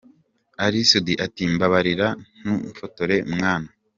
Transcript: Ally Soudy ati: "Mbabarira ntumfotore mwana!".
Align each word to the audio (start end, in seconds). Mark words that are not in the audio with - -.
Ally 0.63 0.81
Soudy 0.89 1.13
ati: 1.25 1.43
"Mbabarira 1.53 2.07
ntumfotore 2.39 3.15
mwana!". 3.33 3.69